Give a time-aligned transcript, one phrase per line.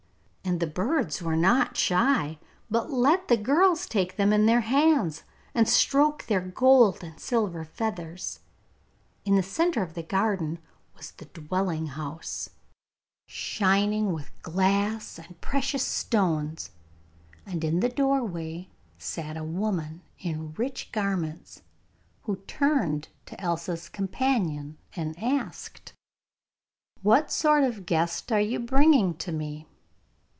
[0.43, 2.37] And the birds were not shy,
[2.69, 7.63] but let the girls take them in their hands, and stroke their gold and silver
[7.63, 8.41] feathers.
[9.23, 10.59] In the centre of the garden
[10.97, 12.49] was the dwelling house,
[13.29, 16.71] shining with glass and precious stones,
[17.45, 21.61] and in the doorway sat a woman in rich garments,
[22.23, 25.93] who turned to Elsa's companion and asked:
[27.03, 29.67] 'What sort of a guest are you bringing to me?